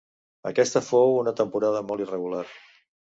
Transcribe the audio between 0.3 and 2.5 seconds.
Aquesta fou una temporada molt irregular.